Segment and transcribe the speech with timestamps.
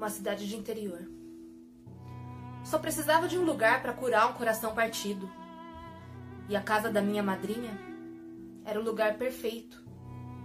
[0.00, 1.06] uma cidade de interior.
[2.64, 5.30] Só precisava de um lugar para curar um coração partido.
[6.48, 7.78] E a casa da minha madrinha
[8.64, 9.84] era o lugar perfeito.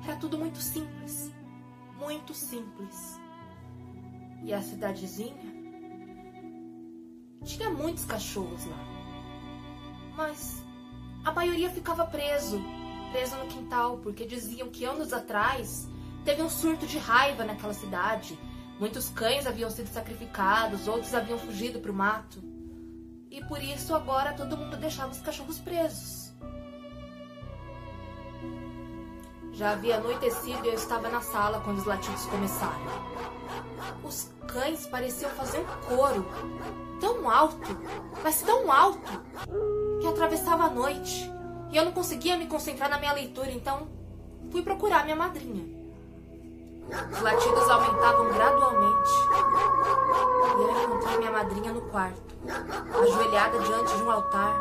[0.05, 1.32] Era tudo muito simples,
[1.98, 3.18] muito simples.
[4.44, 5.56] E a cidadezinha
[7.46, 8.78] tinha muitos cachorros lá.
[10.18, 10.62] Mas
[11.24, 12.62] a maioria ficava preso,
[13.14, 15.87] preso no quintal, porque diziam que anos atrás
[16.25, 18.37] teve um surto de raiva naquela cidade.
[18.79, 22.43] Muitos cães haviam sido sacrificados, outros haviam fugido para o mato.
[23.32, 26.34] E por isso agora todo mundo deixava os cachorros presos.
[29.54, 32.86] Já havia anoitecido e eu estava na sala quando os latidos começaram.
[34.03, 36.26] Os cães pareciam fazer um coro,
[37.00, 37.78] tão alto,
[38.22, 39.23] mas tão alto,
[40.02, 41.31] que atravessava a noite.
[41.72, 43.88] E eu não conseguia me concentrar na minha leitura, então
[44.52, 45.84] fui procurar minha madrinha.
[46.89, 49.12] Os latidos aumentavam gradualmente.
[50.58, 52.22] E eu encontrei minha madrinha no quarto,
[53.02, 54.56] ajoelhada diante de um altar,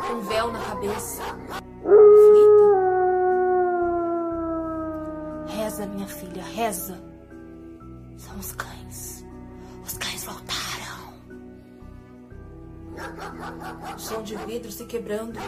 [0.00, 2.64] com um véu na cabeça, aflita.
[5.46, 7.02] Reza, minha filha, reza.
[8.16, 9.24] São os cães.
[9.84, 10.54] Os cães voltaram.
[13.94, 15.38] O som de vidro se quebrando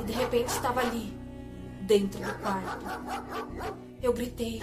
[0.00, 1.12] e de repente estava ali,
[1.82, 3.91] dentro do quarto.
[4.02, 4.60] Eu gritei.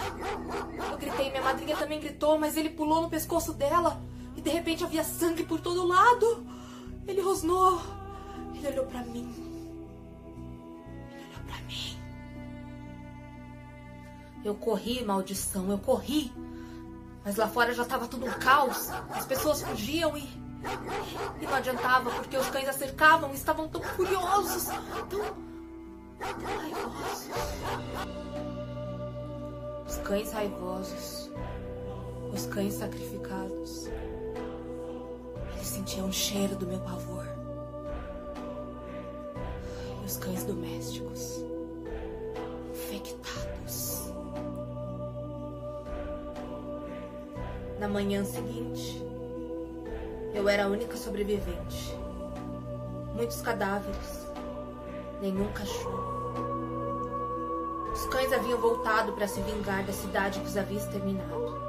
[0.92, 4.02] Eu gritei, minha madrinha também gritou, mas ele pulou no pescoço dela
[4.36, 6.46] e de repente havia sangue por todo lado.
[7.08, 7.82] Ele rosnou.
[8.54, 9.34] Ele olhou para mim.
[11.12, 11.98] Ele olhou para mim.
[14.44, 16.34] Eu corri, maldição, eu corri.
[17.24, 18.90] Mas lá fora já estava tudo um caos.
[19.12, 20.28] As pessoas fugiam e.
[21.42, 24.66] E não adiantava, porque os cães a cercavam e estavam tão furiosos,
[25.10, 25.22] tão.
[26.20, 27.30] tão raivosos.
[29.90, 31.32] Os cães raivosos,
[32.32, 33.88] os cães sacrificados.
[35.56, 37.26] Eles sentiam o cheiro do meu pavor.
[40.00, 41.44] E os cães domésticos,
[42.70, 44.12] infectados.
[47.80, 49.04] Na manhã seguinte,
[50.36, 51.98] eu era a única sobrevivente.
[53.16, 54.28] Muitos cadáveres,
[55.20, 56.19] nenhum cachorro.
[58.00, 61.60] Os cães haviam voltado para se vingar da cidade que os havia exterminado.